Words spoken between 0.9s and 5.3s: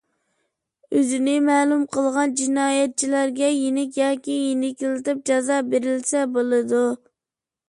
ئۆزىنى مەلۇم قىلغان جىنايەتچىلەرگە يېنىك ياكى يېنىكلىتىپ